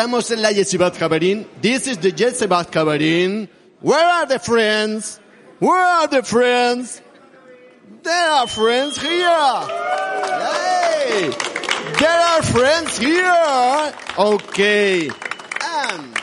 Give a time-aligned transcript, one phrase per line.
[0.00, 0.30] esto es increíble.
[0.30, 1.60] Estamos en la Yeshivat.
[1.60, 3.48] This is the Yeshivat Haverin.
[3.80, 5.20] Where are the friends?
[5.58, 7.02] Where are the friends?
[8.02, 9.20] There are friends here.
[10.48, 11.30] Hey,
[11.98, 13.94] there are friends here.
[14.18, 15.10] Okay.
[15.62, 16.20] And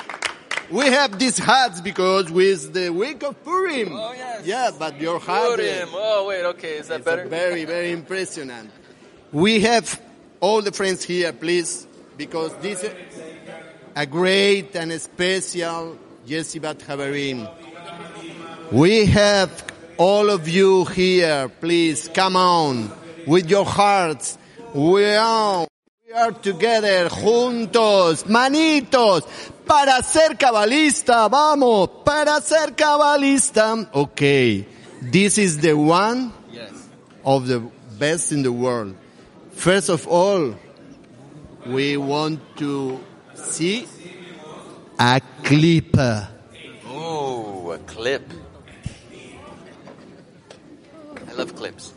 [0.71, 3.93] we have these hats because with the week of Purim.
[3.93, 4.45] Oh, yes.
[4.45, 5.89] Yeah, but your hat Purim.
[5.93, 6.77] Oh, wait, okay.
[6.77, 7.27] Is that better?
[7.27, 8.71] very, very impressionant.
[9.31, 10.01] We have
[10.39, 11.85] all the friends here, please,
[12.17, 12.91] because this is
[13.97, 17.49] a great and special Yeshivat Haverim.
[18.71, 19.65] We have
[19.97, 22.91] all of you here, please, come on,
[23.25, 24.37] with your hearts.
[24.75, 25.67] We are,
[26.05, 29.23] we are together, juntos, manitos,
[29.65, 33.91] para ser cabalista, vamos, para ser cabalista.
[33.95, 34.67] Okay,
[35.01, 36.31] this is the one
[37.25, 37.61] of the
[37.97, 38.95] best in the world.
[39.53, 40.53] First of all,
[41.65, 42.99] we want to
[43.37, 43.87] see
[44.99, 45.95] a clip.
[46.87, 48.31] Oh, a clip.
[51.27, 51.93] I love clips.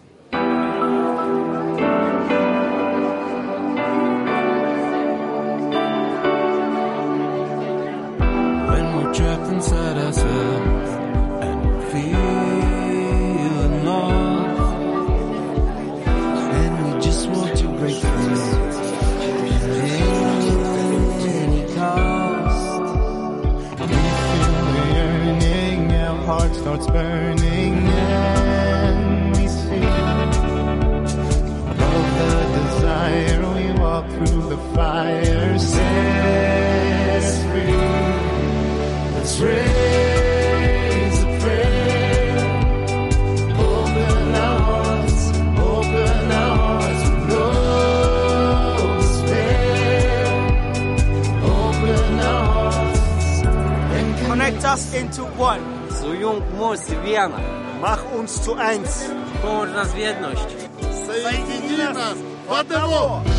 [34.99, 37.77] fire, set us free.
[39.15, 42.37] Let's raise a prayer.
[43.71, 45.21] Open our hearts,
[45.71, 47.45] open our hearts with no
[48.99, 50.27] despair.
[51.55, 53.35] Open our hearts
[53.97, 55.63] and Connect us into one.
[55.89, 57.39] Zujung moc wiana.
[57.81, 58.93] Mach uns zu eins.
[59.41, 60.47] Połącz nas w jedność.
[61.05, 62.17] Соедини нас
[62.47, 63.38] в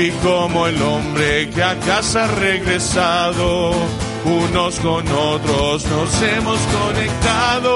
[0.00, 3.72] y como el hombre que a casa ha regresado,
[4.24, 7.74] unos con otros nos hemos conectado.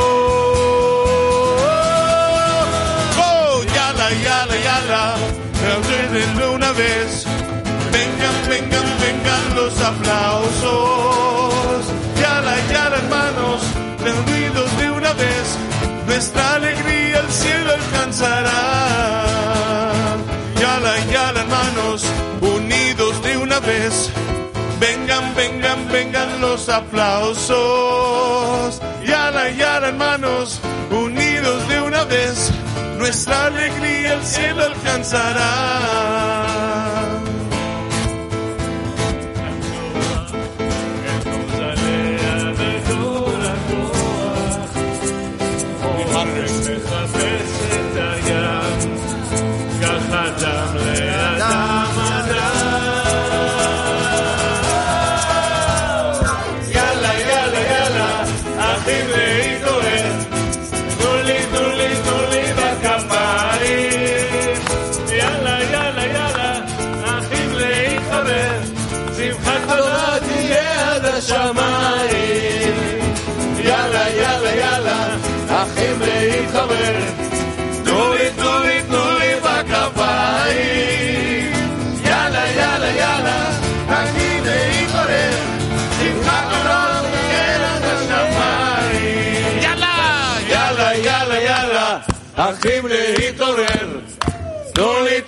[3.18, 5.16] Oh, yala, yala, yala,
[6.38, 7.26] de una vez.
[7.92, 10.64] Vengan, vengan, vengan los aplausos.
[12.20, 13.60] Yala, yala, hermanos,
[14.02, 15.12] reunidos de una
[16.06, 19.23] nuestra alegría el cielo alcanzará.
[22.40, 24.10] Unidos de una vez.
[24.80, 27.52] Vengan, vengan, vengan los aplausos.
[29.06, 30.60] Yala, yala, hermanos,
[30.90, 32.50] unidos de una vez.
[32.98, 35.44] Nuestra alegría el cielo alcanzará.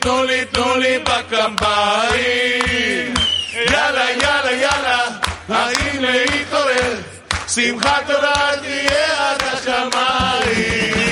[0.06, 2.34] tuli tuli bakampari.
[3.72, 4.98] Yala yala yala,
[5.48, 6.94] האם להתעורר,
[7.48, 11.05] שמחת תורה תהיה עד השמיים.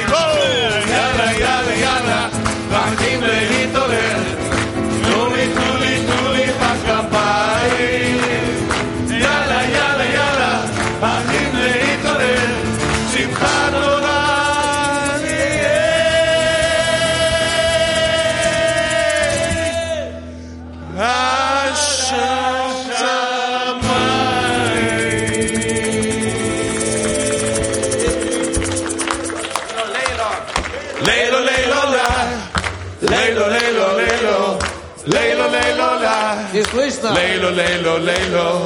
[36.74, 37.10] Krishna.
[37.14, 38.64] Leilo, leilo, leilo.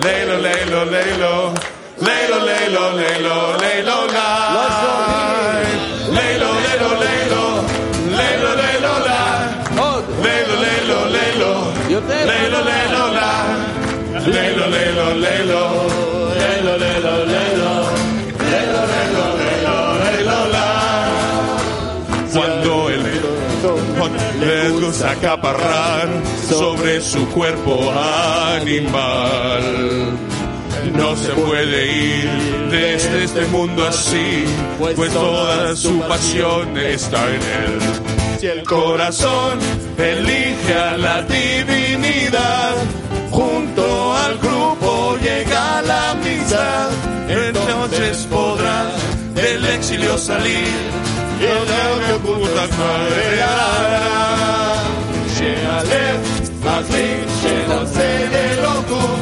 [0.00, 1.54] Leilo, leilo, leilo.
[2.06, 4.28] Leilo, leilo, leilo, leilo, la.
[6.16, 7.42] Leilo, leilo, leilo.
[8.18, 9.20] Leilo, leilo, la.
[10.24, 11.52] Leilo, leilo, leilo.
[12.30, 13.30] Leilo, leilo, la.
[14.34, 15.99] Leilo, leilo, leilo.
[24.40, 26.08] Les gusta acaparrar
[26.48, 27.92] sobre su cuerpo
[28.58, 30.18] animal.
[30.96, 32.30] No se puede ir
[32.70, 34.44] desde este mundo así,
[34.78, 37.78] pues toda su pasión está en él.
[38.38, 39.58] Si el corazón
[39.98, 42.74] elige a la divinidad,
[43.30, 46.88] junto al grupo llega la misa,
[47.28, 48.90] entonces podrá
[49.34, 51.09] del exilio salir
[51.40, 54.30] אלא כבורת הרעה.
[55.38, 56.20] שהלב
[56.60, 59.20] מחליט שלסדר לא טוב,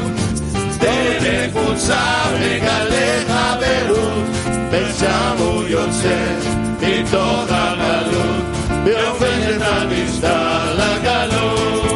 [0.79, 4.25] דרך מוצר מגלה חברות,
[4.71, 6.35] ושם הוא יוצא
[6.81, 8.45] מתוך הגלות,
[8.85, 11.88] באופן שאתה נשתה לגלות.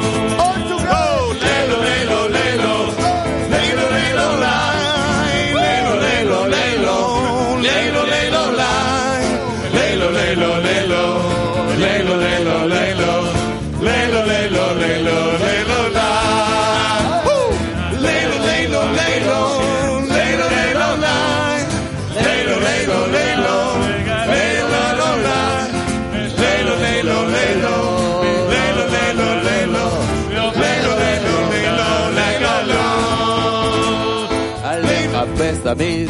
[35.75, 36.07] de mi,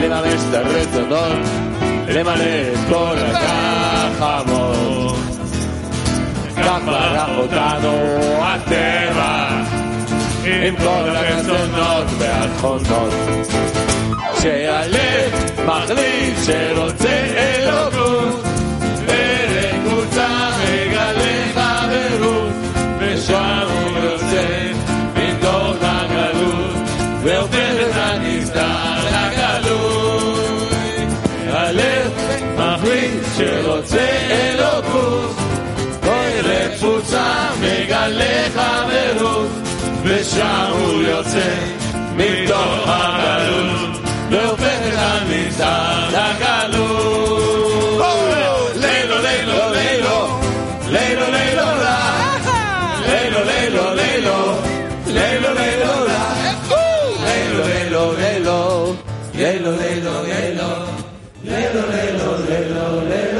[0.00, 1.42] le va a este retornón,
[2.08, 4.44] le malezco la caja,
[6.64, 7.92] Caparajotado
[8.42, 9.34] a teba,
[10.46, 13.12] עם כל הרצונות והתכונות.
[14.40, 15.32] שהלב
[15.66, 18.23] מחליט שרוצה אלוקות
[33.37, 35.35] שרוצה אלוקות,
[36.49, 39.49] דרך קבוצה מגלה חברות,
[40.03, 41.49] ושם הוא יוצא
[42.15, 43.99] מתוך הגלות,
[44.29, 47.29] והופך את הנסתר לגלות.
[48.75, 50.39] לילו, לילו, לילו,
[50.87, 51.97] לילו, לילו, לה.
[53.07, 54.37] לילו, לילו, לילו,
[55.07, 56.23] לילו, לילו, לה.
[57.25, 58.93] לילו, לילו, לילו,
[59.35, 59.71] לילו,
[61.43, 62.12] לילו, לילו,
[62.46, 63.33] little, little.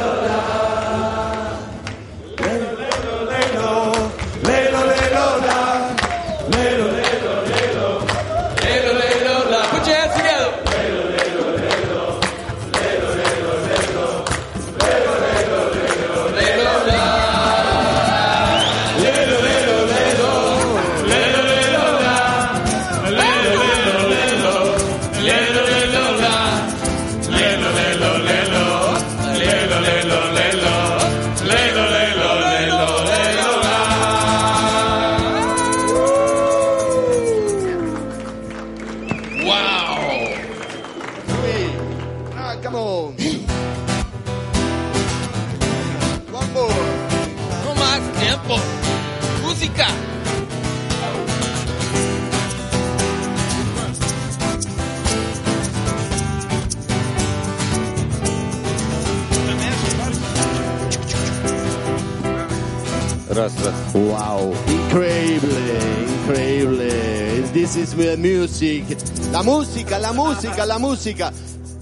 [69.34, 71.32] La música, la música, la música.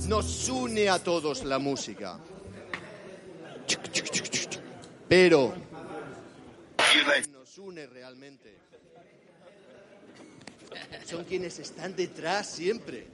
[0.09, 2.19] Nos une a todos la música.
[5.07, 5.53] Pero
[7.31, 8.57] nos une realmente.
[11.05, 13.07] Son quienes están detrás siempre.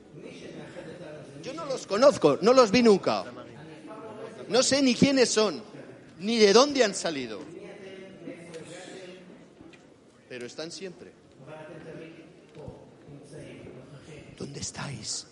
[1.43, 3.25] Yo no los conozco, no los vi nunca.
[4.49, 5.61] No sé ni quiénes son,
[6.21, 7.41] ni de dónde han salido.
[10.29, 11.18] Pero están siempre.
[14.39, 15.27] ¿Dónde estáis?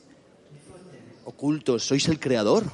[1.25, 2.65] Ocultos, sois el creador.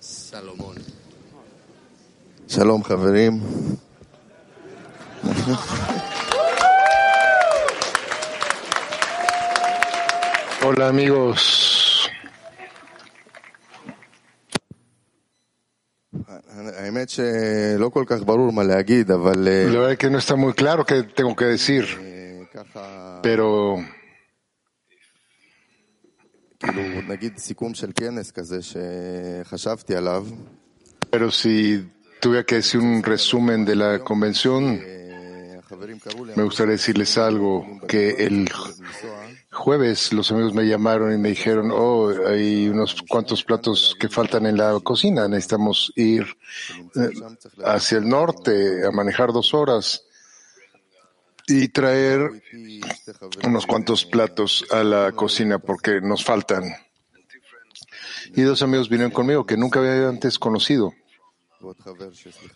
[0.00, 0.76] Salomón.
[2.48, 3.42] Shalom, Javerim.
[10.64, 12.10] Hola amigos.
[19.70, 22.05] La verdad es que no está muy claro qué tengo que decir.
[31.10, 31.86] Pero si
[32.20, 34.80] tuviera que decir un resumen de la convención,
[36.34, 38.48] me gustaría decirles algo, que el
[39.52, 44.46] jueves los amigos me llamaron y me dijeron, oh, hay unos cuantos platos que faltan
[44.46, 46.26] en la cocina, necesitamos ir
[46.94, 47.10] eh,
[47.64, 50.05] hacia el norte a manejar dos horas
[51.46, 52.42] y traer
[53.44, 56.64] unos cuantos platos a la cocina porque nos faltan.
[58.34, 60.92] Y dos amigos vinieron conmigo que nunca había antes conocido.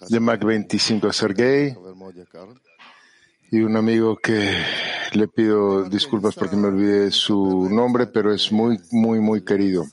[0.08, 1.74] De Mac 25 a Sergey
[3.50, 4.62] y un amigo que
[5.12, 9.84] le pido disculpas porque me olvidé su nombre, pero es muy, muy, muy querido.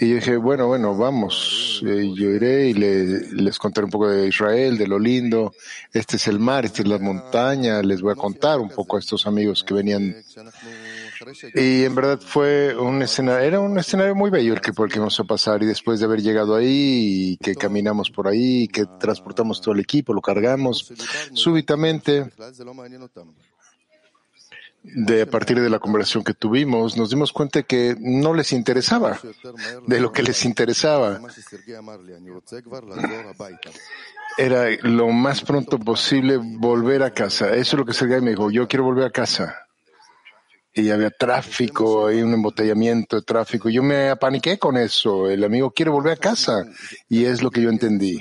[0.00, 4.08] Y yo dije, bueno, bueno, vamos, eh, yo iré y le, les contaré un poco
[4.08, 5.54] de Israel, de lo lindo,
[5.92, 9.00] este es el mar, esta es la montaña, les voy a contar un poco a
[9.00, 10.16] estos amigos que venían.
[11.54, 14.92] Y en verdad fue un escenario, era un escenario muy bello el que, por el
[14.92, 15.62] que vamos a pasar.
[15.62, 19.80] Y después de haber llegado ahí, y que caminamos por ahí, que transportamos todo el
[19.80, 20.92] equipo, lo cargamos,
[21.32, 22.30] súbitamente
[24.82, 29.18] de a partir de la conversación que tuvimos, nos dimos cuenta que no les interesaba
[29.86, 31.20] de lo que les interesaba.
[34.38, 37.54] Era lo más pronto posible volver a casa.
[37.54, 38.50] Eso es lo que Sergei me dijo.
[38.50, 39.68] Yo quiero volver a casa
[40.74, 43.68] y había tráfico, hay un embotellamiento de tráfico.
[43.68, 45.28] Yo me apaniqué con eso.
[45.28, 46.64] El amigo quiere volver a casa
[47.08, 48.18] y es lo que yo entendí.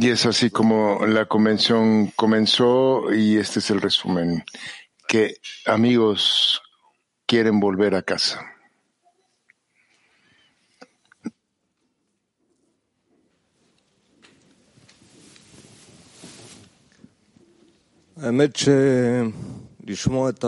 [0.00, 4.44] Y es así como la convención comenzó y este es el resumen.
[5.06, 6.60] Que amigos
[7.26, 8.40] quieren volver a casa.
[19.85, 20.45] האמת שלשמוע את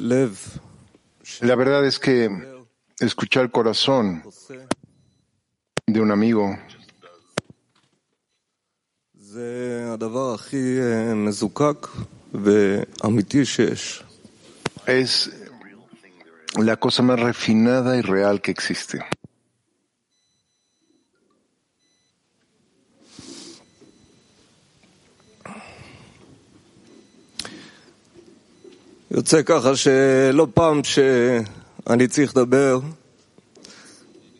[0.00, 0.58] הלב
[1.42, 2.16] La verdad es que
[3.00, 4.22] escuchar el corazón
[5.86, 6.56] de un amigo
[9.18, 11.86] זה הדבר הכי אה, מזוקק
[12.34, 14.02] ואמיתי שיש.
[14.86, 15.30] es
[16.56, 18.98] la cosa más refinada y real que existe.
[29.29, 32.79] יוצא ככה שלא פעם שאני צריך לדבר,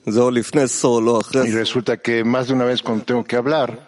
[0.08, 1.62] זה או לפני סול או אחרי סול.
[1.62, 3.88] resulta que más de una vez cuando tengo que hablar,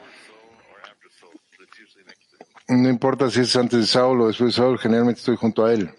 [2.69, 5.73] no importa si es antes de Saúl o después de Saúl, generalmente estoy junto a
[5.73, 5.89] él.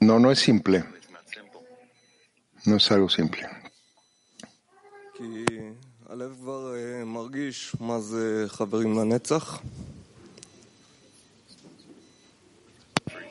[0.00, 0.84] No, no es simple.
[2.64, 3.48] No es algo simple.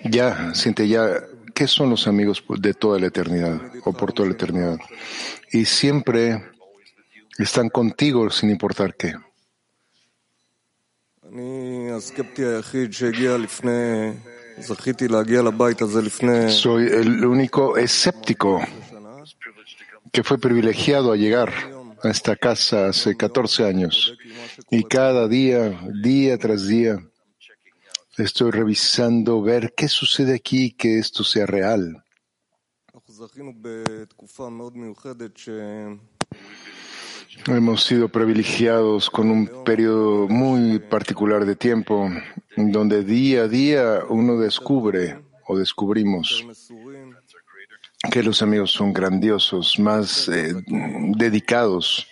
[0.03, 1.23] Ya, siente ya
[1.53, 4.79] qué son los amigos de toda la eternidad o por toda la eternidad.
[5.51, 6.43] Y siempre
[7.37, 9.13] están contigo sin importar qué.
[16.49, 18.59] Soy el único escéptico
[20.11, 21.53] que fue privilegiado a llegar
[22.03, 24.17] a esta casa hace 14 años.
[24.71, 26.97] Y cada día, día tras día,
[28.17, 32.03] estoy revisando ver qué sucede aquí que esto sea real.
[37.46, 42.10] Hemos sido privilegiados con un periodo muy particular de tiempo,
[42.56, 46.45] donde día a día uno descubre o descubrimos
[48.12, 50.54] que los amigos son grandiosos, más eh,
[51.17, 52.08] dedicados,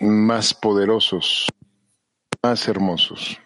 [0.00, 1.46] más poderosos,
[2.42, 3.38] más hermosos.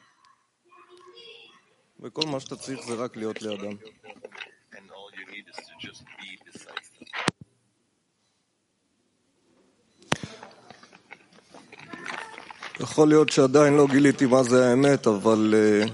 [12.82, 15.86] יכול להיות שעדיין לא גיליתי מה זה האמת, אבל אה,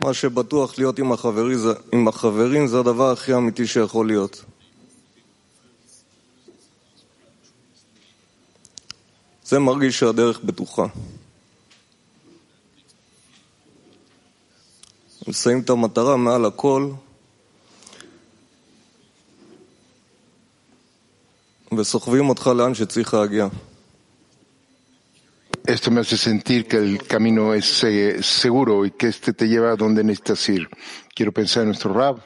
[0.00, 1.12] מה שבטוח להיות עם,
[1.92, 4.44] עם החברים זה הדבר הכי אמיתי שיכול להיות.
[9.44, 10.86] זה מרגיש שהדרך בטוחה.
[15.32, 16.90] שמים את המטרה מעל הכל,
[21.78, 23.48] וסוחבים אותך לאן שצריך להגיע.
[25.64, 29.72] Esto me hace sentir que el camino es eh, seguro y que este te lleva
[29.72, 30.68] a donde necesitas ir.
[31.14, 32.22] Quiero pensar en nuestro Rab.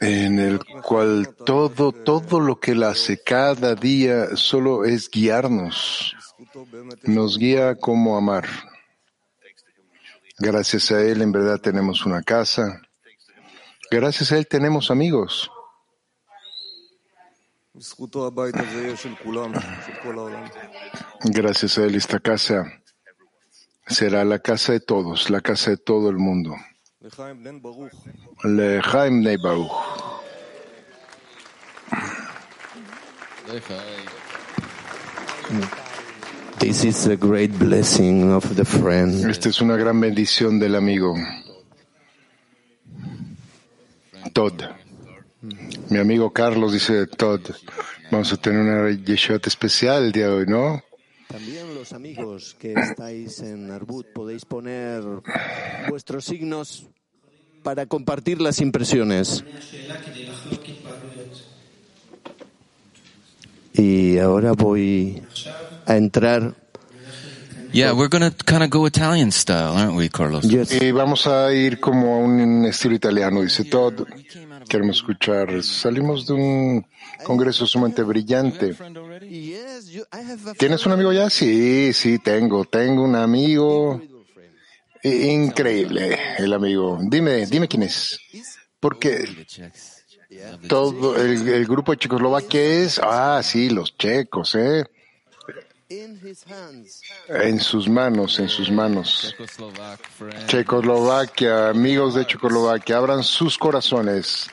[0.00, 6.14] En el cual todo, todo lo que él hace cada día solo es guiarnos.
[7.02, 8.46] Nos guía como amar.
[10.38, 12.82] Gracias a él en verdad tenemos una casa.
[13.90, 15.51] Gracias a él tenemos amigos.
[21.24, 22.82] Gracias a él esta casa
[23.86, 26.54] será la casa de todos, la casa de todo el mundo.
[27.00, 27.42] Lechaim
[36.58, 39.28] This is a great blessing of the friend.
[39.28, 41.16] Esta es una gran bendición del amigo.
[44.32, 44.81] Todd.
[45.88, 47.40] Mi amigo Carlos dice Todd.
[48.10, 50.82] Vamos a tener una yeshivat especial el día de hoy, ¿no?
[51.26, 55.02] También los amigos que estáis en Arbut podéis poner
[55.88, 56.86] vuestros signos
[57.62, 59.44] para compartir las impresiones.
[63.72, 65.22] Y ahora voy
[65.86, 66.54] a entrar.
[67.72, 70.44] Yeah, we're going to kind of go Italian style, aren't we, Carlos?
[70.44, 70.72] Yes.
[70.72, 74.06] Y vamos a ir como a un estilo italiano, dice Todd.
[74.72, 75.62] Queremos escuchar.
[75.62, 76.86] Salimos de un
[77.24, 78.74] congreso sumamente brillante.
[80.56, 81.28] ¿Tienes un amigo ya?
[81.28, 82.64] Sí, sí, tengo.
[82.64, 84.00] Tengo un amigo
[85.02, 86.98] increíble, el amigo.
[87.02, 88.18] Dime, dime quién es.
[88.80, 89.28] Porque
[90.68, 94.86] todo el, el grupo de Checoslovaquia es, ah, sí, los checos, ¿eh?
[95.90, 99.36] En sus manos, en sus manos.
[100.46, 104.48] Checoslovaquia, amigos de Checoslovaquia, abran sus corazones.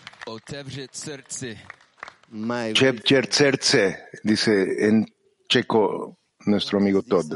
[2.32, 5.06] My Chepchertserce, dice en
[5.48, 7.34] checo nuestro amigo Todd.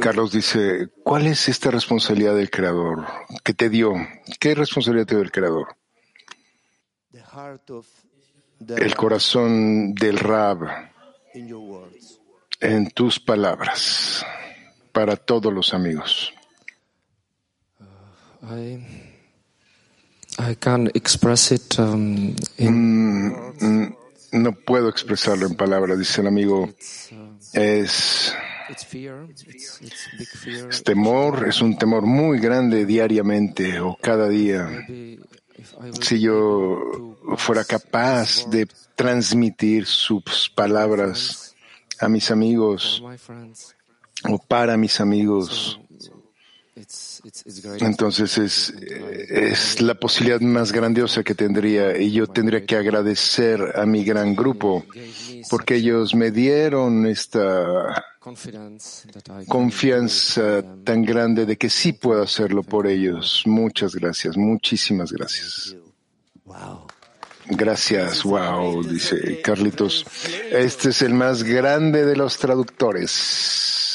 [0.00, 3.06] Carlos dice, ¿cuál es esta responsabilidad del Creador
[3.44, 3.92] que te dio?
[4.40, 5.76] ¿Qué responsabilidad te dio el Creador?
[7.10, 7.86] the heart of
[8.64, 10.60] the El corazón del Rab
[11.34, 12.20] in your words.
[12.60, 14.24] en tus palabras
[14.92, 16.32] para todos los amigos.
[18.42, 19.07] I
[20.38, 23.94] I can't express it um, in Mm,
[24.32, 26.68] No puedo expresarlo en palabras, dice el amigo.
[27.54, 28.34] Es,
[30.84, 34.68] temor, es un temor muy grande diariamente o cada día.
[36.02, 41.56] Si yo fuera capaz de transmitir sus palabras
[41.98, 43.02] a mis amigos
[44.28, 45.80] o para mis amigos,
[47.80, 48.74] entonces es,
[49.28, 54.34] es la posibilidad más grandiosa que tendría y yo tendría que agradecer a mi gran
[54.34, 54.84] grupo
[55.50, 58.04] porque ellos me dieron esta
[59.48, 63.42] confianza tan grande de que sí puedo hacerlo por ellos.
[63.46, 65.76] Muchas gracias, muchísimas gracias.
[67.50, 70.04] Gracias, wow, dice Carlitos.
[70.50, 73.87] Este es el más grande de los traductores.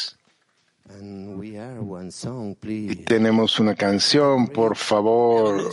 [3.06, 5.70] Tenemos una canción, por favor.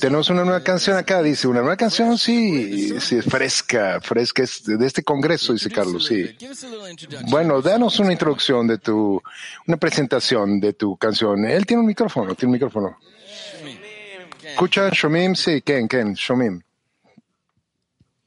[0.00, 1.48] Tenemos una nueva canción acá, dice.
[1.48, 6.36] Una nueva canción, sí, sí, fresca, fresca, es de este congreso, dice Carlos, sí.
[7.30, 9.20] Bueno, danos una introducción de tu,
[9.66, 11.44] una presentación de tu canción.
[11.44, 12.98] Él tiene un micrófono, tiene un micrófono.
[14.42, 16.60] Escucha, Shomim, sí, Ken, Ken, Shomim.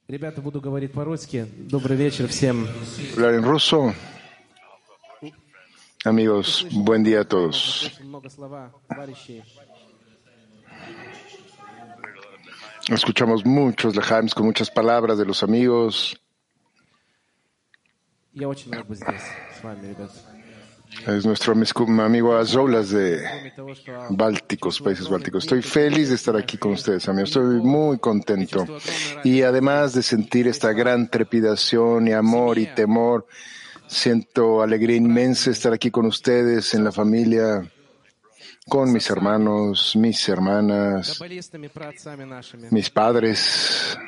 [0.08, 1.46] Ребята, буду говорить по-русски.
[1.70, 2.68] Добрый вечер всем.
[3.16, 3.94] Hablar en ruso.
[6.07, 7.91] Amigos, buen día a todos.
[12.89, 16.17] Escuchamos muchos lejams con muchas palabras de los amigos.
[21.09, 23.53] Es nuestro amigo Azolas de
[24.11, 25.43] Bálticos, países bálticos.
[25.43, 27.31] Estoy feliz de estar aquí con ustedes, amigos.
[27.31, 28.65] Estoy muy contento.
[29.25, 33.27] Y además de sentir esta gran trepidación y amor y temor
[33.89, 37.71] Siento alegría inmensa estar aquí con ustedes, en la familia,
[38.69, 41.21] con mis hermanos, mis hermanas,
[42.71, 43.99] mis padres,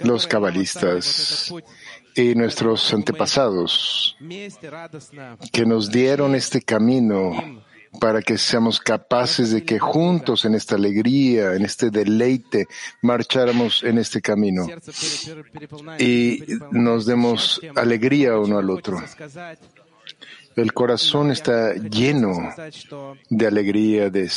[0.00, 1.52] los cabalistas
[2.14, 4.16] y nuestros antepasados
[5.52, 7.64] que nos dieron este camino
[7.98, 12.66] para que seamos capaces de que juntos en esta alegría, en este deleite,
[13.02, 14.66] marcháramos en este camino
[15.98, 19.02] y nos demos alegría uno al otro.
[20.56, 22.54] El corazón está lleno
[23.28, 24.08] de alegría.
[24.08, 24.30] De...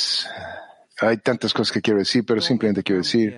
[1.00, 3.38] Hay tantas cosas que quiero decir, pero simplemente quiero decir.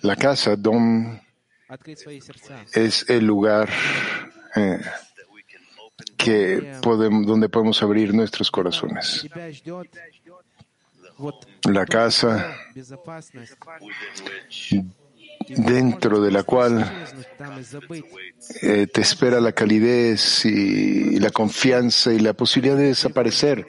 [0.00, 1.18] La casa, Dom,
[2.72, 3.68] es el lugar.
[4.56, 4.80] Eh,
[6.18, 9.26] que donde podemos abrir nuestros corazones.
[11.64, 12.54] La casa
[15.48, 17.08] dentro de la cual
[18.62, 23.66] eh, te espera la calidez y la confianza y la posibilidad de desaparecer,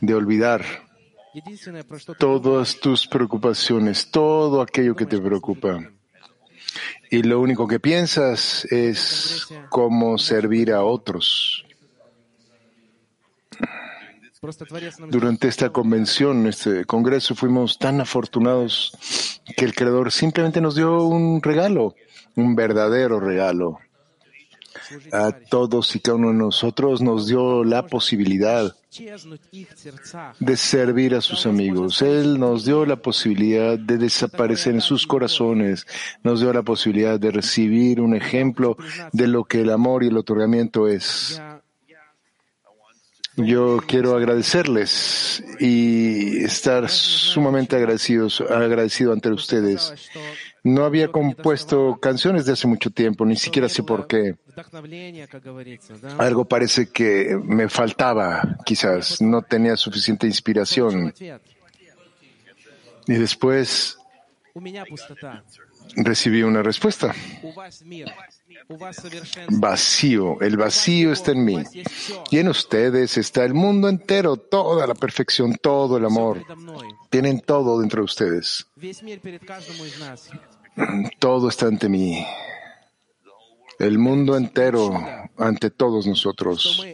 [0.00, 0.64] de olvidar
[2.18, 5.80] todas tus preocupaciones, todo aquello que te preocupa
[7.14, 11.64] y lo único que piensas es cómo servir a otros.
[15.10, 21.40] Durante esta convención, este congreso, fuimos tan afortunados que el Creador simplemente nos dio un
[21.40, 21.94] regalo,
[22.34, 23.78] un verdadero regalo.
[25.12, 28.74] A todos y cada uno de nosotros nos dio la posibilidad
[30.40, 32.02] de servir a sus amigos.
[32.02, 35.86] Él nos dio la posibilidad de desaparecer en sus corazones,
[36.22, 38.76] nos dio la posibilidad de recibir un ejemplo
[39.12, 41.40] de lo que el amor y el otorgamiento es.
[43.36, 49.92] Yo quiero agradecerles y estar sumamente agradecidos, agradecido ante ustedes.
[50.62, 54.36] No había compuesto canciones de hace mucho tiempo, ni siquiera sé por qué.
[56.18, 59.20] Algo parece que me faltaba, quizás.
[59.20, 61.12] No tenía suficiente inspiración.
[63.06, 63.98] Y después
[65.96, 67.14] recibí una respuesta.
[69.50, 71.62] Vacío, el vacío está en mí.
[72.30, 76.42] Y en ustedes está el mundo entero, toda la perfección, todo el amor.
[77.10, 78.66] Tienen todo dentro de ustedes.
[81.18, 82.26] Todo está ante mí.
[83.78, 84.92] El mundo entero
[85.36, 86.84] ante todos nosotros.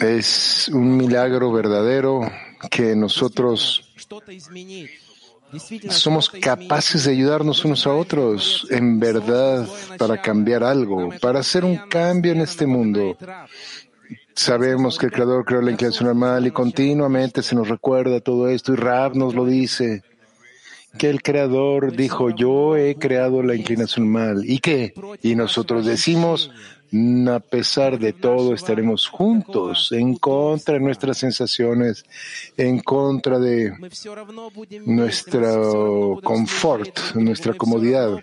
[0.00, 2.20] Es un milagro verdadero
[2.70, 3.92] que nosotros
[5.88, 9.66] somos capaces de ayudarnos unos a otros, en verdad,
[9.98, 13.16] para cambiar algo, para hacer un cambio en este mundo.
[14.34, 18.72] Sabemos que el Creador creó la inclinación normal y continuamente se nos recuerda todo esto
[18.72, 20.02] y Rab nos lo dice
[20.98, 24.48] que el creador dijo, yo he creado la inclinación mal.
[24.48, 24.94] ¿Y qué?
[25.22, 26.50] Y nosotros decimos,
[26.96, 32.04] Mm, a pesar de todo, estaremos juntos en contra de nuestras sensaciones,
[32.56, 33.72] en contra de
[34.86, 38.22] nuestro confort, nuestra comodidad.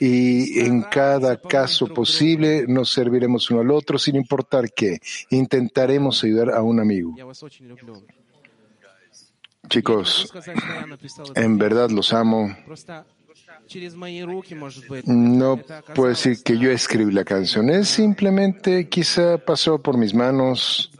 [0.00, 4.98] Y en cada caso posible nos serviremos uno al otro sin importar qué.
[5.30, 7.14] Intentaremos ayudar a un amigo.
[9.68, 10.32] Chicos,
[11.36, 12.56] en verdad los amo.
[15.04, 15.60] No
[15.94, 20.90] puedo decir que yo escribí la canción, es simplemente quizá pasó por mis manos,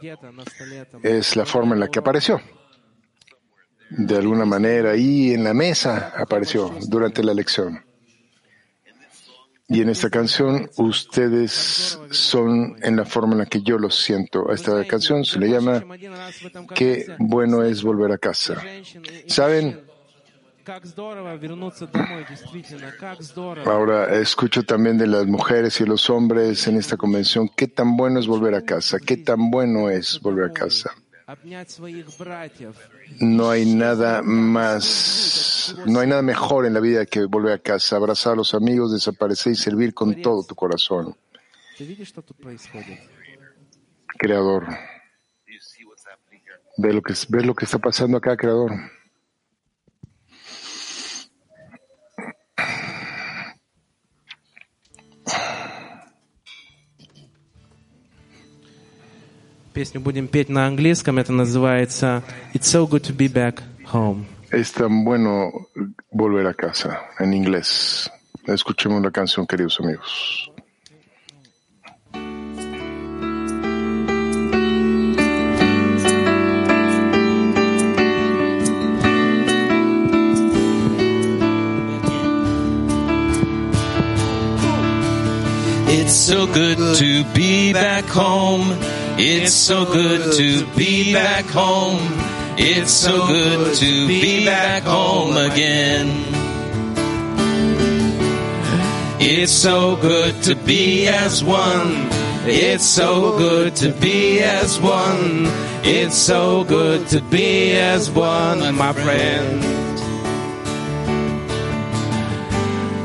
[1.03, 2.41] es la forma en la que apareció.
[3.89, 7.83] De alguna manera ahí en la mesa apareció durante la lección.
[9.67, 14.49] Y en esta canción ustedes son en la forma en la que yo los siento.
[14.51, 15.83] A esta canción se le llama
[16.75, 18.61] Qué bueno es volver a casa.
[19.27, 19.90] ¿Saben?
[23.65, 28.19] Ahora escucho también de las mujeres y los hombres en esta convención, qué tan bueno
[28.19, 30.91] es volver a casa, qué tan bueno es volver a casa.
[33.19, 37.95] No hay nada más, no hay nada mejor en la vida que volver a casa,
[37.95, 41.15] abrazar a los amigos, desaparecer y servir con todo tu corazón.
[44.17, 44.67] Creador,
[46.77, 48.71] ve lo que, ve lo que está pasando acá, Creador.
[59.80, 61.18] Песню будем петь на английском.
[61.18, 62.22] Это называется
[62.54, 64.24] «It's so good to be back home».
[64.50, 65.68] Es tan bueno
[66.10, 68.10] volver a casa, en inglés.
[68.46, 70.50] Escuchemos la canción, queridos amigos.
[85.88, 88.76] It's so good to be back home.
[89.23, 91.99] It's so good to be back home.
[92.57, 96.07] It's so good to be back home again.
[99.19, 102.09] It's so good to be as one.
[102.47, 105.45] It's so good to be as one.
[105.83, 109.61] It's so good to be as one, my friend.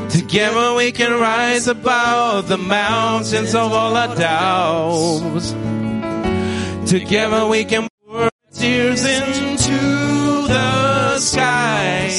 [0.09, 5.53] Together we can rise above the mountains of all our doubts.
[6.87, 9.77] Together we can pour tears into
[10.47, 12.17] the skies.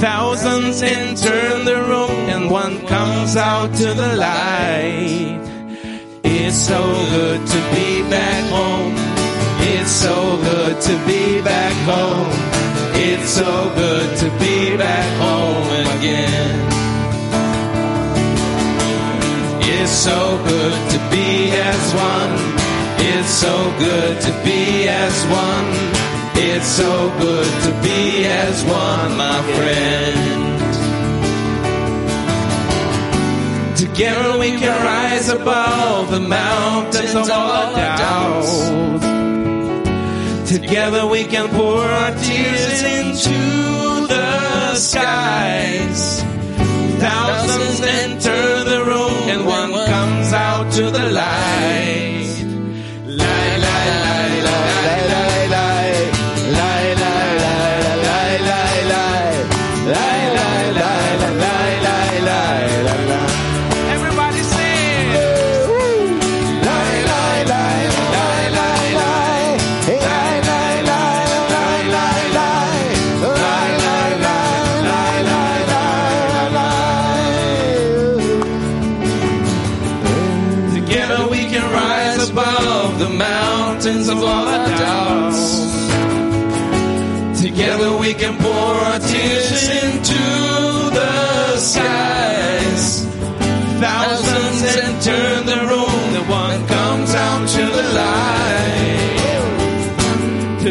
[0.00, 5.42] Thousands enter the room and one comes out to the light.
[6.24, 8.94] It's so good to be back home.
[9.60, 12.30] It's so good to be back home.
[12.96, 16.70] It's so good to be back home again.
[19.60, 22.63] It's so good to be as one.
[22.98, 25.70] It's so good to be as one.
[26.36, 30.34] It's so good to be as one, my friend.
[33.76, 38.54] Together we can rise above the mountains of all our doubts.
[40.50, 46.22] Together we can pour our tears into the skies.
[46.98, 52.03] Thousands enter the room and one comes out to the light.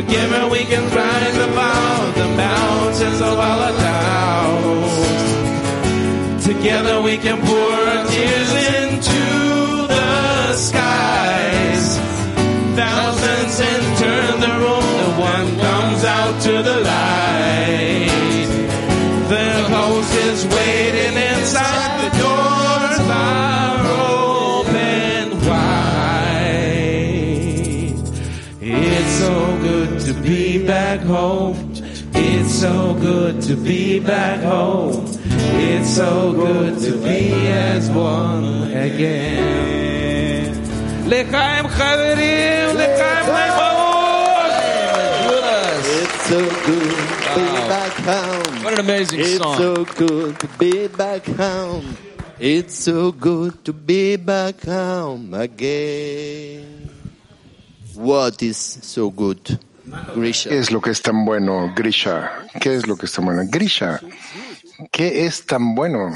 [0.05, 5.05] Together we can rise above the mountains of our doubts.
[6.45, 8.62] Together we can pour our tears
[32.62, 35.06] so good to be back home.
[35.60, 40.54] It's so good to be as one again.
[41.08, 43.24] לחיים חברים, לחיים
[46.00, 48.62] It's so good to be back home.
[48.64, 49.56] What an amazing it's song.
[49.56, 51.96] so good to be back home.
[52.38, 56.90] It's so good to be back home again.
[57.94, 58.58] What is
[58.94, 59.58] so good?
[60.15, 60.49] Grisha.
[60.49, 62.31] ¿Qué es lo que es tan bueno, Grisha?
[62.59, 63.41] ¿Qué es lo que es tan bueno?
[63.45, 63.99] Grisha,
[64.91, 66.11] ¿qué es tan bueno?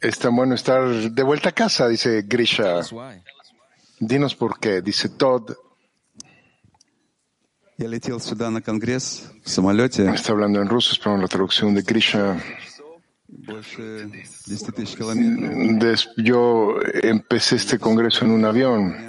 [0.00, 2.80] Es tan bueno estar de vuelta a casa, dice Grisha.
[4.00, 5.52] Dinos por qué, dice Todd.
[10.12, 12.36] Está hablando en ruso, esperamos la traducción de Grisha.
[16.16, 19.07] Yo empecé este congreso en un avión.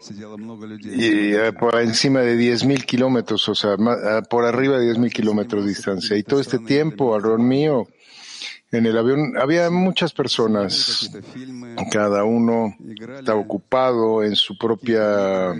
[0.00, 5.64] Y eh, por encima de 10.000 kilómetros, o sea, ah, por arriba de 10.000 kilómetros
[5.64, 6.16] de distancia.
[6.16, 7.88] Y todo este tiempo, alrededor mío,
[8.70, 11.10] en el avión había muchas personas,
[11.90, 12.76] cada uno
[13.18, 15.52] estaba ocupado en su propia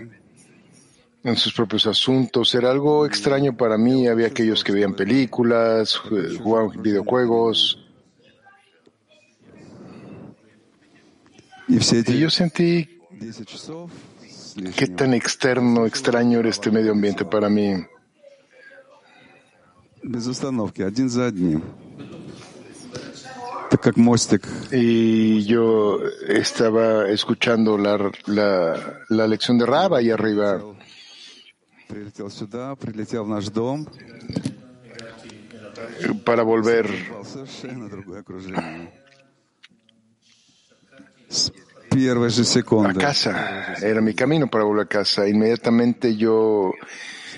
[1.25, 2.55] en sus propios asuntos.
[2.55, 4.07] Era algo extraño para mí.
[4.07, 7.85] Había aquellos que veían películas, jugaban videojuegos.
[11.67, 11.79] Y
[12.19, 12.89] yo sentí
[14.77, 17.75] qué tan externo, extraño era este medio ambiente para mí.
[24.73, 30.63] Y yo estaba escuchando la, la, la lección de Raba ahí arriba.
[36.25, 36.87] Para volver.
[42.95, 45.29] La casa era mi camino para volver a casa.
[45.29, 46.73] Inmediatamente yo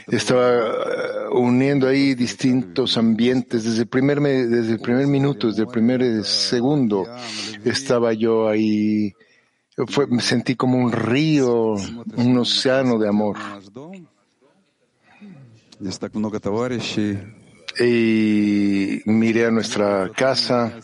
[0.07, 3.64] estaba eh, uniendo ahí distintos ambientes.
[3.64, 7.07] Desde el primer, desde el primer minuto, desde el primer eh, segundo,
[7.64, 9.14] estaba yo ahí.
[9.87, 11.75] Fue, me sentí como un río,
[12.16, 13.37] un océano de amor
[17.78, 20.80] y miré a nuestra casa,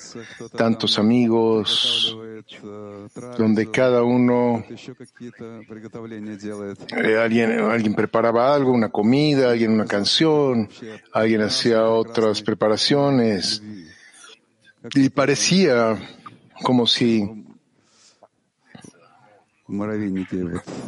[0.57, 2.17] tantos amigos,
[3.39, 4.65] donde cada uno,
[6.97, 10.69] eh, alguien, alguien preparaba algo, una comida, alguien una canción,
[11.13, 13.63] alguien hacía otras preparaciones,
[14.95, 15.97] y parecía
[16.63, 17.29] como si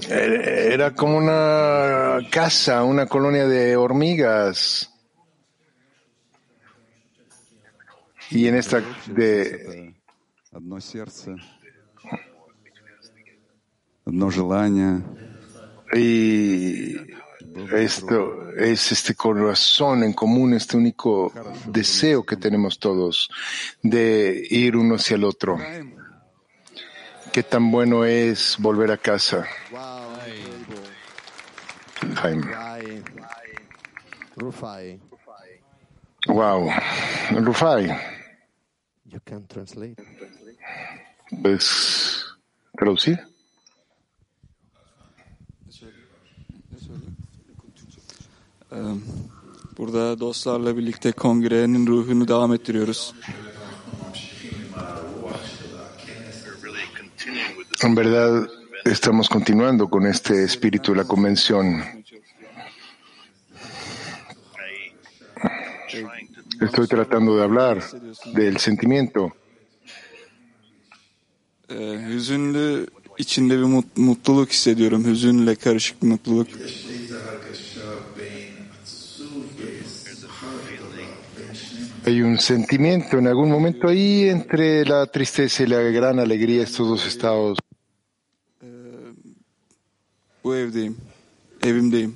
[0.09, 4.95] eh, era como una casa, una colonia de hormigas.
[8.31, 9.95] Y en esta de
[15.95, 16.95] y
[17.73, 21.33] esto es este con razón en común, este único
[21.67, 23.31] deseo que tenemos todos
[23.83, 25.59] de ir uno hacia el otro.
[27.33, 29.47] Qué tan bueno es volver a casa.
[32.17, 32.47] Jaime.
[36.27, 36.71] Wow.
[37.31, 38.08] Rufai.
[39.11, 40.03] You can translate.
[41.43, 42.25] ¿puedes
[42.77, 43.19] traducir?
[48.71, 48.77] Ee,
[49.79, 53.15] Burada dostlarla birlikte kongrenin ruhunu devam ettiriyoruz.
[57.83, 58.49] En verdad,
[58.85, 61.98] estamos continuando con este espíritu de la convención.
[66.61, 67.83] Estoy tratando de hablar
[68.35, 69.31] del sentimiento.
[71.69, 72.87] Hüzünlü
[73.19, 75.05] içinde bir mut- mutluluk hissediyorum.
[75.05, 76.49] Hüzünle karışık bir mutluluk.
[82.05, 86.89] Hay un sentimiento en algún momento ahí entre la tristeza y la gran alegría, estos
[86.89, 87.59] dos estados.
[90.43, 90.97] Bu evdeyim.
[91.63, 92.15] Evimdeyim.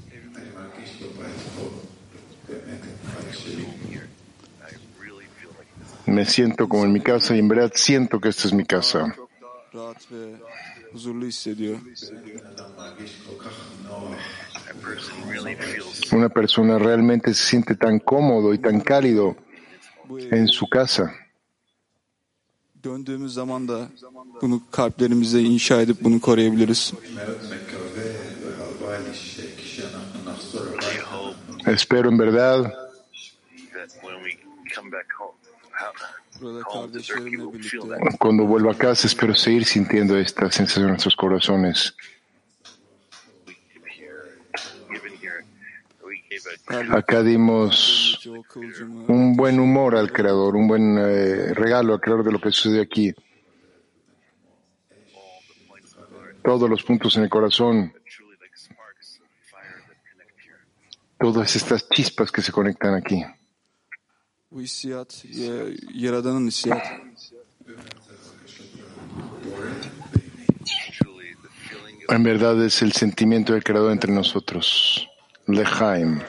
[6.07, 9.15] Me siento como en mi casa y en verdad siento que esta es mi casa.
[16.13, 19.37] Una persona realmente se siente tan cómodo y tan cálido
[20.31, 21.15] en su casa.
[22.85, 23.89] Döndüğümüz zaman da
[24.43, 26.93] bunu kalplerimize inşa edip bunu koruyabiliriz.
[31.67, 32.73] Espero en verdad
[38.19, 41.95] cuando vuelva a casa, espero seguir sintiendo esta sensación en nuestros corazones.
[46.91, 48.19] Acá dimos
[49.09, 52.83] un buen humor al Creador, un buen eh, regalo al Creador de lo que sucedió
[52.83, 53.15] aquí.
[56.43, 57.93] Todos los puntos en el corazón,
[61.19, 63.23] todas estas chispas que se conectan aquí.
[64.55, 66.89] Bu hissiyat ya- Yaradan'ın hissiyatı.
[72.09, 75.09] En verdad es el sentimiento del Creador entre nosotros.
[75.47, 76.21] Lejaim.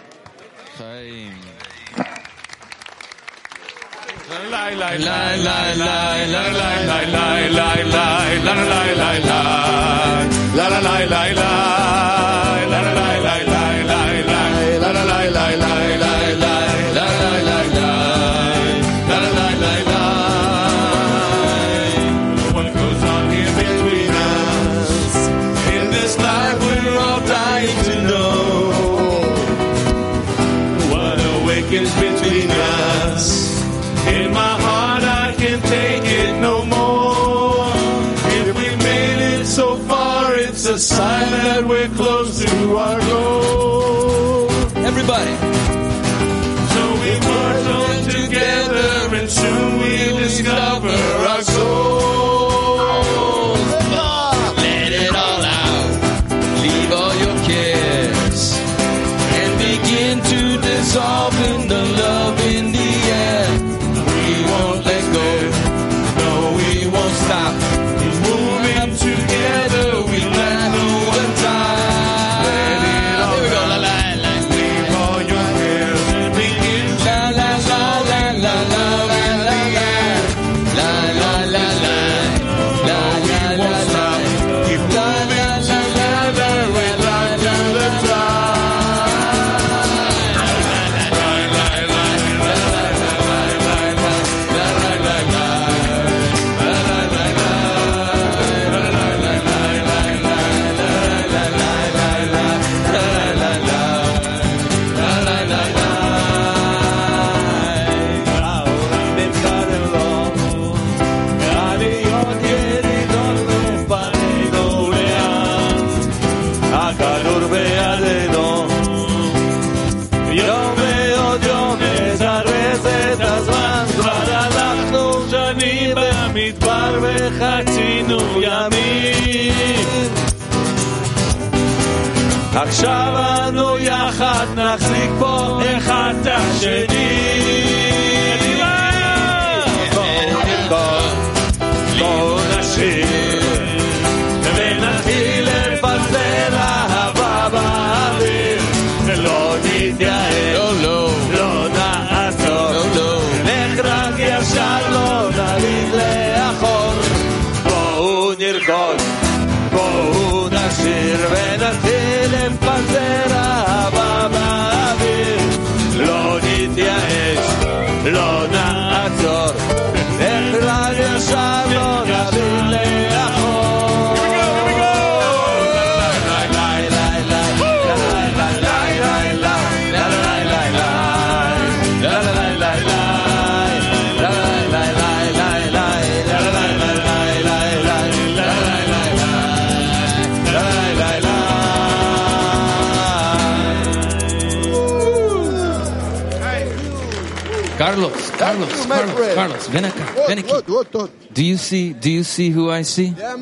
[41.43, 43.02] That we're close to our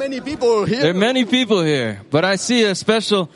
[0.01, 0.81] many people here.
[0.81, 3.29] There are many people here, but I see a special.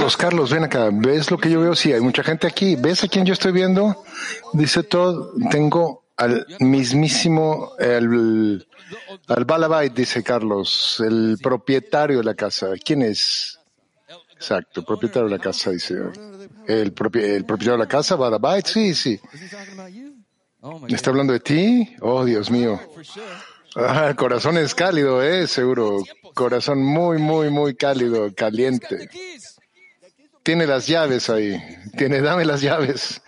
[0.00, 1.74] Los Carlos, ven acá, ¿ves lo que yo veo?
[1.74, 2.76] Sí, hay mucha gente aquí.
[2.76, 3.94] ¿Ves a quién yo estoy viendo?
[4.54, 8.66] Dice todo, tengo al mismísimo, el,
[9.28, 12.68] al Balabait, dice Carlos, el propietario de la casa.
[12.82, 13.58] ¿Quién es?
[14.34, 15.94] Exacto, el propietario de la casa, dice.
[16.66, 19.20] El, propi- el propietario de la casa, Balabait, sí, sí.
[20.88, 21.96] ¿Está hablando de ti?
[22.00, 22.80] Oh, Dios mío.
[23.75, 26.03] Ah, el corazón es cálido, eh, seguro.
[26.33, 29.09] Corazón muy, muy, muy cálido, caliente.
[30.43, 31.61] Tiene las llaves ahí.
[31.97, 33.21] Tiene, dame las llaves.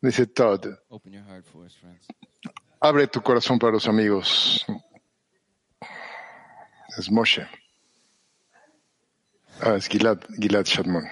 [0.00, 0.66] Dice Todd.
[0.88, 2.06] Open your heart for us, friends.
[2.80, 4.64] Abre tu corazón para los amigos.
[6.96, 7.46] Es Moshe.
[9.60, 11.04] Ah, es Gilad, Gilad Shadmon.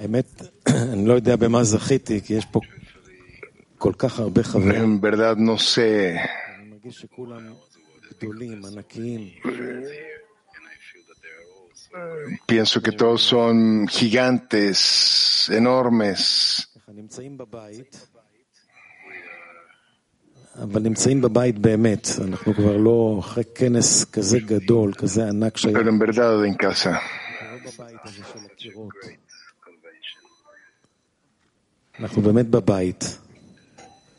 [0.00, 0.42] האמת,
[0.92, 2.60] אני לא יודע במה זכיתי, כי יש פה
[4.53, 6.19] en verdad no sé.
[12.45, 16.69] Pienso que todos son gigantes, enormes.
[25.73, 26.99] Pero en verdad en casa.
[31.99, 33.24] אנחנו באמת בבית.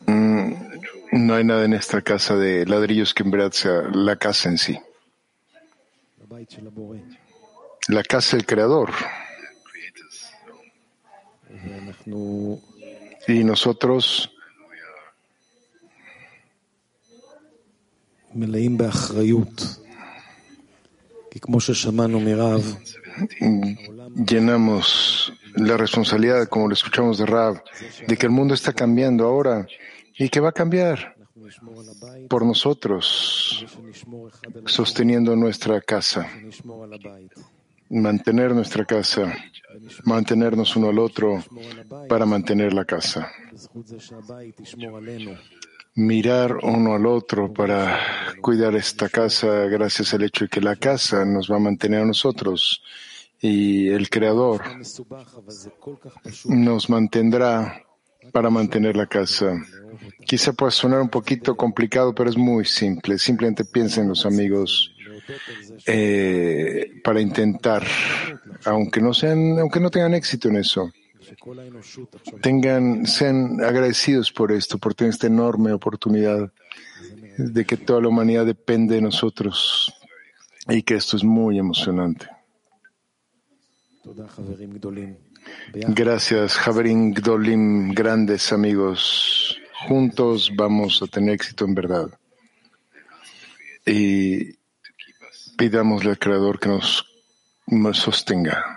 [0.06, 0.52] Mm,
[1.12, 4.78] no hay nada en esta casa de ladrillos que embaraza la casa en sí.
[7.88, 8.90] La casa del creador.
[13.28, 14.30] Y nosotros
[23.40, 27.62] mm, llenamos la responsabilidad, como lo escuchamos de Rav,
[28.06, 29.66] de que el mundo está cambiando ahora
[30.18, 31.16] y que va a cambiar
[32.28, 33.66] por nosotros,
[34.64, 36.28] sosteniendo nuestra casa,
[37.90, 39.34] mantener nuestra casa,
[40.04, 41.44] mantenernos uno al otro
[42.08, 43.30] para mantener la casa,
[45.94, 47.98] mirar uno al otro para
[48.40, 52.06] cuidar esta casa gracias al hecho de que la casa nos va a mantener a
[52.06, 52.82] nosotros
[53.40, 54.62] y el Creador
[56.46, 57.85] nos mantendrá
[58.32, 59.54] para mantener la casa.
[60.24, 63.18] Quizá pueda sonar un poquito complicado, pero es muy simple.
[63.18, 64.92] Simplemente piensen los amigos
[65.86, 67.84] eh, para intentar,
[68.64, 70.92] aunque no sean, aunque no tengan éxito en eso,
[72.40, 76.52] tengan, sean agradecidos por esto, por tener esta enorme oportunidad
[77.38, 79.92] de que toda la humanidad depende de nosotros
[80.68, 82.26] y que esto es muy emocionante.
[85.72, 89.58] Gracias, Javerin Gdolim, grandes amigos.
[89.86, 92.08] Juntos vamos a tener éxito en verdad.
[93.84, 94.56] Y
[95.56, 98.75] pidámosle al Creador que nos sostenga.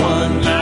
[0.00, 0.57] one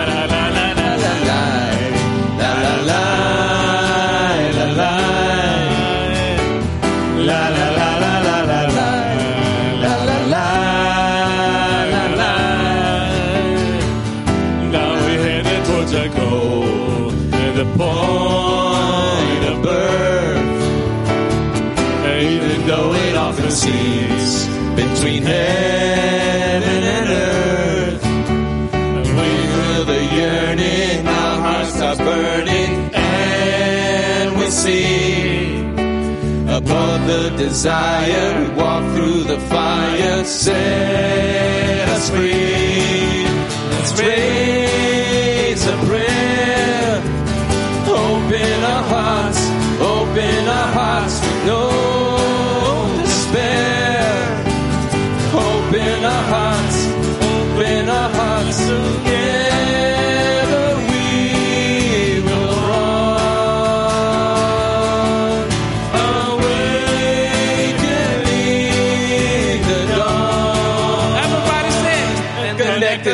[37.06, 38.40] the desire.
[38.40, 40.24] We walk through the fire.
[40.24, 43.24] Set us free.
[43.70, 46.15] Let's raise a prayer.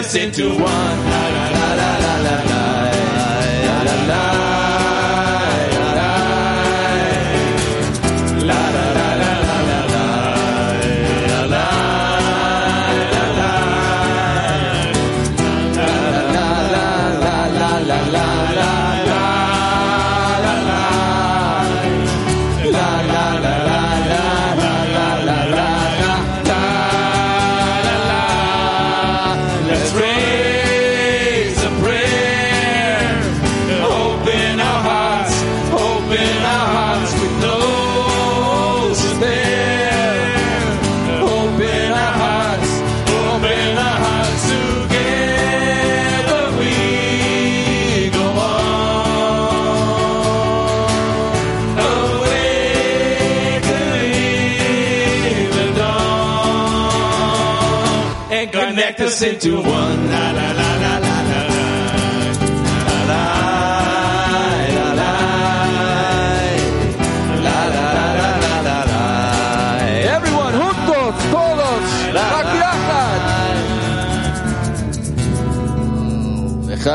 [0.03, 1.22] listen to one.
[58.97, 59.11] connect.
[60.11, 63.13] La, la, la, la, la, la, la, la.
[70.53, 71.83] Juntos, todos,
[72.13, 72.23] la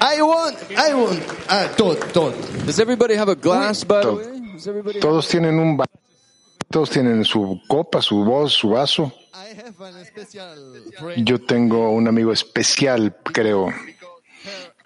[0.00, 1.20] I want, I want.
[1.48, 2.34] Ah, tot, tot.
[2.66, 4.02] Does everybody have a glass, by?
[5.00, 5.76] Todos tienen un
[6.70, 9.12] todos tienen su copa, su voz, su vaso.
[11.16, 13.72] Yo tengo un amigo especial, creo,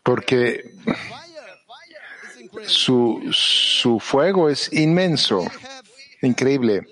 [0.02, 0.74] porque
[2.66, 5.44] su, su fuego es inmenso,
[6.20, 6.86] increíble.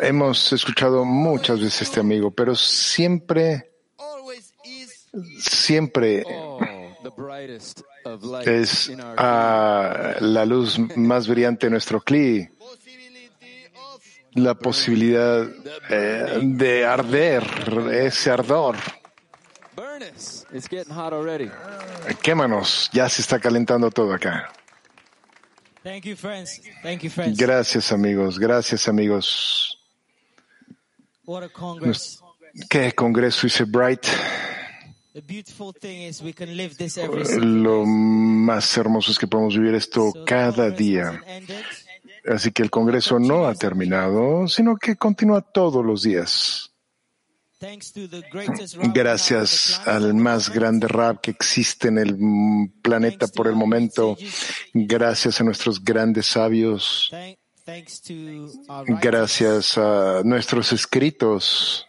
[0.00, 3.70] Hemos escuchado muchas veces este amigo, pero siempre,
[5.38, 6.24] siempre
[8.44, 12.48] es ah, la luz más brillante de nuestro CLI,
[14.34, 15.46] la posibilidad
[15.88, 17.44] eh, de arder,
[17.92, 18.76] ese ardor.
[22.22, 24.52] Quémanos, ya se está calentando todo acá.
[27.36, 29.78] Gracias amigos, gracias amigos.
[32.70, 34.06] ¿Qué congreso hice Bright?
[37.36, 41.22] Lo más hermoso es que podemos vivir esto cada día.
[42.26, 46.70] Así que el Congreso no ha terminado, sino que continúa todos los días.
[48.94, 52.16] Gracias al más grande rap que existe en el
[52.82, 54.16] planeta por el momento.
[54.72, 57.10] Gracias a nuestros grandes sabios.
[59.00, 61.86] Gracias a nuestros escritos.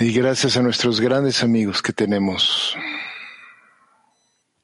[0.00, 2.76] Y gracias a nuestros grandes amigos que tenemos.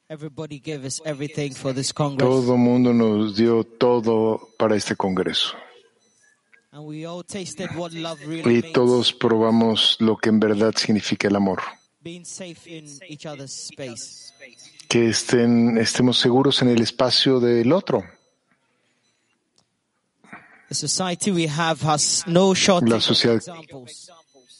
[2.17, 5.55] Todo mundo nos dio todo para este Congreso.
[6.73, 11.27] And we all tasted what love really Y todos probamos lo que en verdad significa
[11.27, 11.61] el amor.
[12.01, 14.33] Being safe in each other's space.
[14.87, 18.03] Que estén, estemos seguros en el espacio del otro.
[20.69, 20.75] La
[23.01, 23.41] sociedad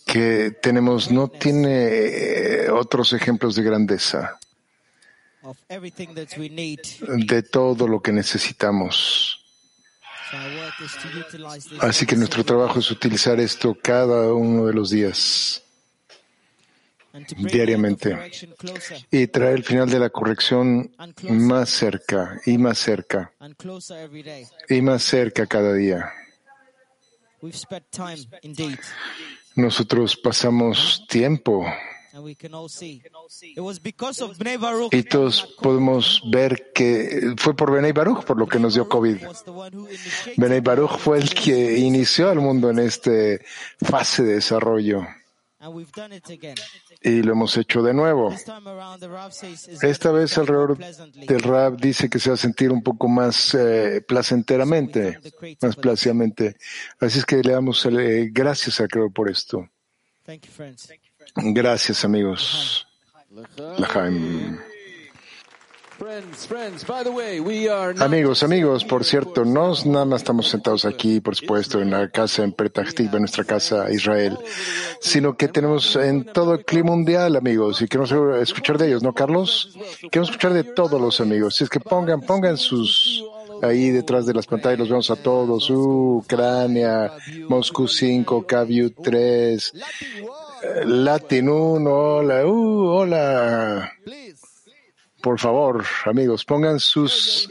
[0.05, 4.41] que tenemos no tiene eh, otros ejemplos de grandeza, of everything that we need.
[7.07, 9.37] De todo lo que necesitamos.
[11.81, 15.63] Así que nuestro trabajo es utilizar esto cada uno de los días,
[17.37, 18.31] diariamente,
[19.11, 20.91] y traer el final de la corrección
[21.29, 23.33] más cerca y más cerca.
[24.69, 26.11] y más cerca cada día.
[27.41, 28.77] We've spent time indeed,
[29.55, 31.65] Nosotros pasamos tiempo
[32.13, 33.01] and we can all see.
[33.55, 38.25] It was because of Bnei Baruch y todos podemos ver que fue por Benei Baruch
[38.25, 39.25] por lo que nos dio COVID.
[39.27, 43.45] was the one who initiated Benei Baruch fue el que inició al mundo en este
[43.79, 45.05] fase de desarrollo
[45.61, 46.55] and we've done it again.
[47.03, 48.31] y lo hemos hecho de nuevo.
[48.31, 52.29] This time around the Rav says is Esta vez alrededor del rap dice que se
[52.29, 55.19] va a sentir un poco más eh, placenteramente,
[55.61, 56.57] más plácidamente.
[56.99, 59.69] Así es que le damos eh, gracias a Creo por esto.
[61.35, 62.87] Gracias amigos.
[67.99, 72.43] Amigos, amigos, por cierto, no nada más estamos sentados aquí, por supuesto, en la casa
[72.43, 74.35] en Petah en nuestra casa Israel,
[74.99, 78.11] sino que tenemos en todo el clima mundial, amigos, y queremos
[78.41, 79.77] escuchar de ellos, ¿no, Carlos?
[80.11, 81.55] Queremos escuchar de todos los amigos.
[81.55, 83.23] Si es que pongan, pongan sus
[83.61, 85.69] ahí detrás de las pantallas, los vemos a todos.
[85.69, 87.11] Uh, Ucrania,
[87.47, 89.73] Moscú 5, Kaviu 3,
[90.85, 93.91] Latin 1, hola, uh, hola.
[95.21, 97.47] Por favor, amigos, pongan sus,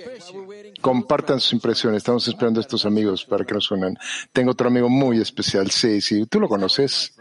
[0.80, 1.98] compartan sus impresiones.
[1.98, 3.96] Estamos esperando a estos amigos para que nos unan.
[4.32, 7.14] Tengo otro amigo muy especial, sí, sí, tú lo conoces.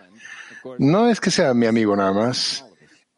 [0.77, 2.65] No es que sea mi amigo nada más,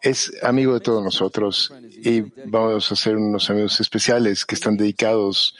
[0.02, 5.56] es amigo de todos nosotros y vamos a ser unos amigos especiales que están dedicados,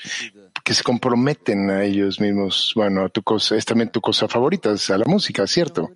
[0.64, 2.74] que se comprometen a ellos mismos.
[2.76, 5.90] Bueno, a tu cosa, es también tu cosa favorita, es a la música, ¿cierto?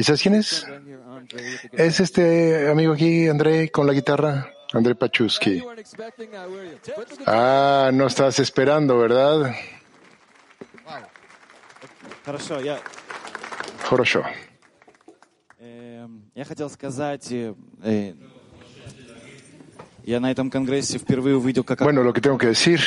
[0.00, 0.66] ¿Y sabes quién es?
[1.72, 5.62] Es este amigo aquí, André, con la guitarra, André Pachuski.
[7.26, 9.54] Ah, no estabas esperando, ¿verdad?
[12.24, 12.78] Хорошо, я,
[13.88, 14.24] Хорошо.
[15.60, 17.54] э, я хотел сказать, э,
[17.84, 18.14] э,
[20.04, 22.80] я на этом конгрессе впервые увидел, как Bueno, lo que tengo que decir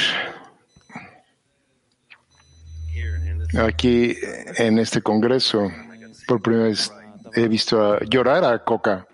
[3.57, 4.15] aquí
[4.57, 5.71] en este congreso,
[6.27, 6.91] por primera vez
[7.34, 9.06] he visto llorar a Coca.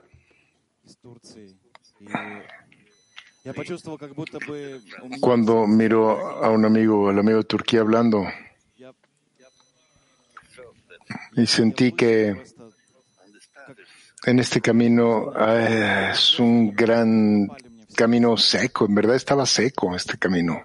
[5.21, 8.25] Cuando miro a un amigo, al amigo de Turquía hablando,
[11.37, 12.45] y sentí que
[14.27, 17.49] en este camino ah, es un gran
[17.97, 20.63] camino seco, en verdad estaba seco este camino.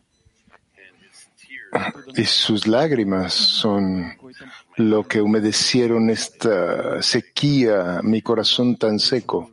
[2.15, 4.13] Y sus lágrimas son
[4.77, 9.51] lo que humedecieron esta sequía, mi corazón tan seco.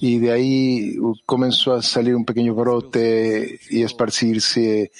[0.00, 4.90] Y de ahí comenzó a salir un pequeño brote y a esparcirse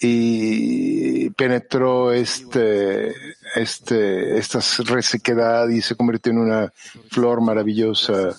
[0.00, 3.12] y penetró este,
[3.54, 6.72] este, esta resequedad y se convirtió en una
[7.10, 8.34] flor maravillosa.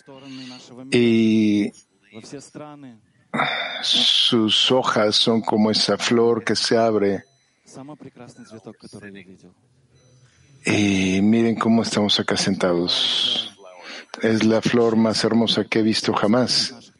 [0.91, 1.72] Y
[3.84, 7.24] sus hojas son como esa flor que se abre.
[10.66, 13.57] Y miren cómo estamos acá sentados.
[14.22, 16.91] Es la flor más hermosa que he visto jamás.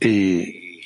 [0.00, 0.80] Y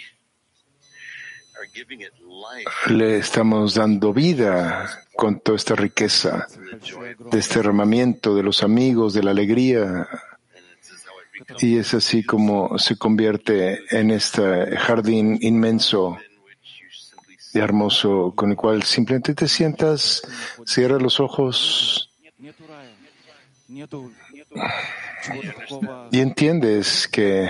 [2.88, 6.46] le estamos dando vida con toda esta riqueza
[7.30, 10.08] de este derramamiento de los amigos, de la alegría.
[11.58, 16.18] Y es así como se convierte en este jardín inmenso
[17.52, 20.22] y hermoso, con el cual simplemente te sientas,
[20.64, 22.10] cierra los ojos
[26.10, 27.48] y entiendes que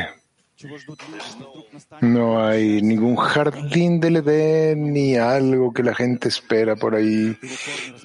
[2.03, 7.37] no hay ningún jardín del Edén ni algo que la gente espera por ahí,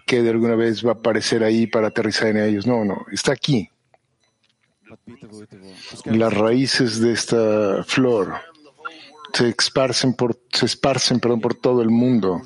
[0.06, 2.66] que de alguna vez va a aparecer ahí para aterrizar en ellos.
[2.66, 3.70] No, no, está aquí.
[6.06, 8.36] Las raíces de esta flor
[9.36, 12.42] se esparcen por, se esparcen, perdón, por todo el mundo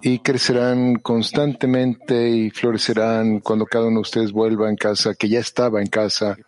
[0.00, 5.40] y crecerán constantemente y florecerán cuando cada uno de ustedes vuelva en casa, que ya
[5.40, 6.38] estaba en casa.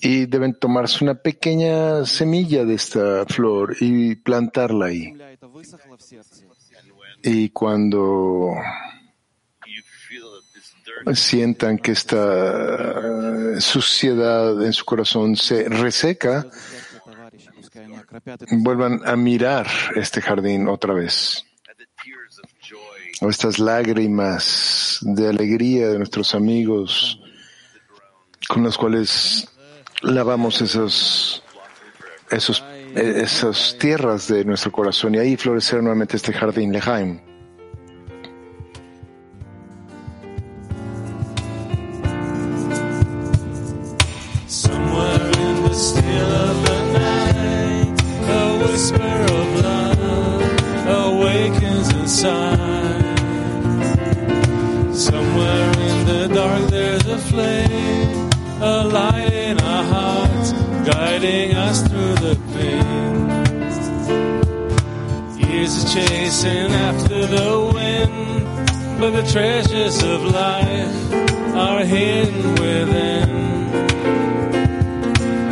[0.00, 5.14] Y deben tomarse una pequeña semilla de esta flor y plantarla ahí.
[7.22, 8.52] Y cuando
[11.14, 16.46] sientan que esta suciedad en su corazón se reseca,
[18.50, 19.66] vuelvan a mirar
[19.96, 21.44] este jardín otra vez.
[23.20, 27.20] O estas lágrimas de alegría de nuestros amigos
[28.48, 29.48] con las cuales
[30.02, 31.42] lavamos esos,
[32.30, 32.62] esos,
[32.94, 37.33] eh, esas tierras de nuestro corazón y ahí florecer nuevamente este jardín, Lejaim.
[52.24, 52.40] Somewhere
[55.88, 58.30] in the dark there's a flame,
[58.62, 60.52] a light in our hearts,
[60.88, 63.28] guiding us through the pain.
[65.36, 71.12] Years are chasing after the wind, but the treasures of life
[71.54, 73.28] are hidden within.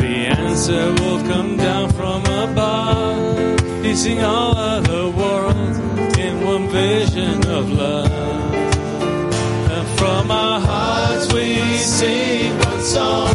[0.01, 5.52] The answer will come down from above, piecing all other one
[6.73, 8.11] vision of love.
[9.75, 13.29] And from our hearts we sing one song,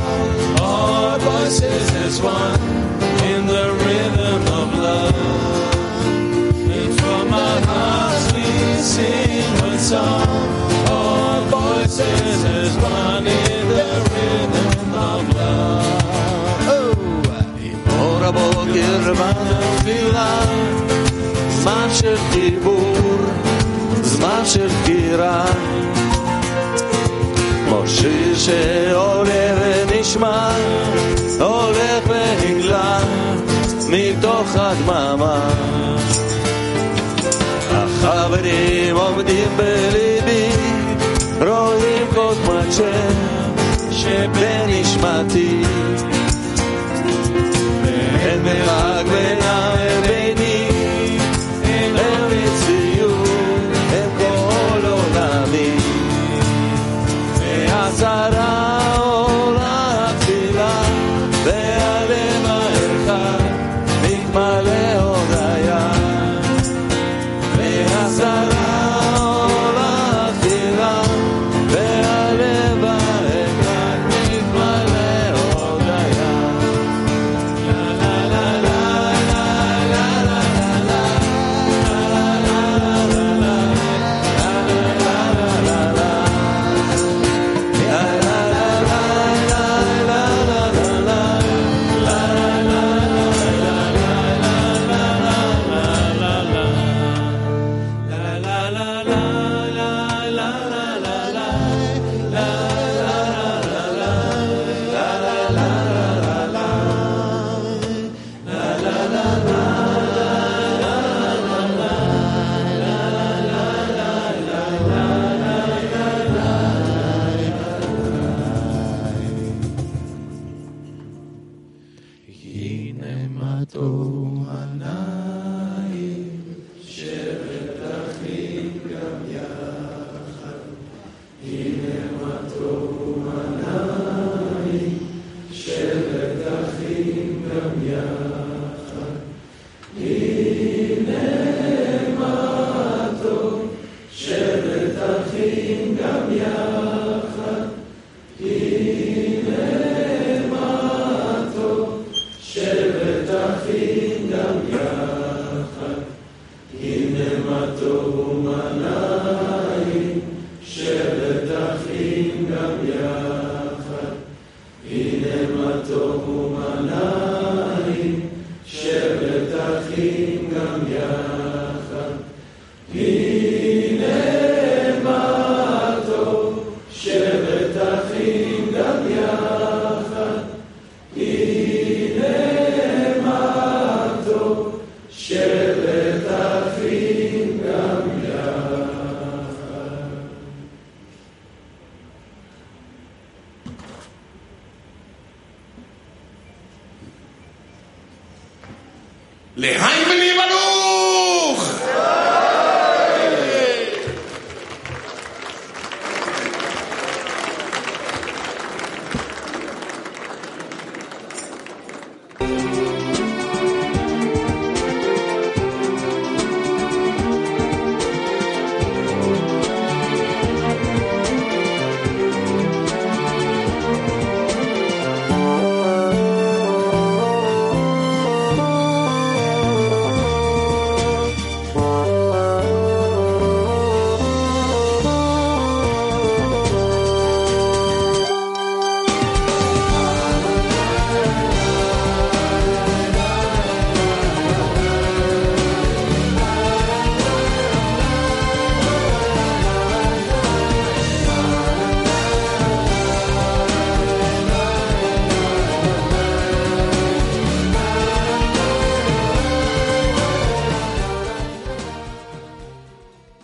[0.60, 2.60] our voices as one
[3.30, 5.14] in the rhythm of love.
[6.78, 8.48] And from our hearts we
[8.82, 10.26] sing one song,
[10.90, 15.86] our voices as one in the rhythm of love.
[16.74, 16.94] Oh,
[18.74, 20.30] Gir Vana Vila
[21.64, 23.27] Manshe Dibur
[24.37, 25.45] זמן של דקירה.
[27.65, 30.51] כמו שיר שעולה ונשמע,
[31.39, 32.99] הולך ונגלה
[33.89, 35.49] מתוך הדממה.
[37.71, 39.76] החברים עומדים בליבי,